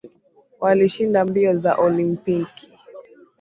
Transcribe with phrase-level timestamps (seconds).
[0.59, 2.71] Walishinda mbio za olimpiki